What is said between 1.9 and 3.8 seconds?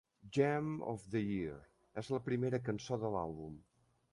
és la primera cançó de l'àlbum.